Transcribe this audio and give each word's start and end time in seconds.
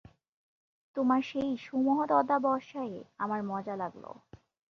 তোমার 0.95 1.21
সেই 1.21 1.51
সুমহৎ 1.57 2.09
অধ্যবসায়ে 2.11 2.99
আমার 3.17 3.41
মজা 3.43 3.75
লাগল। 3.75 4.05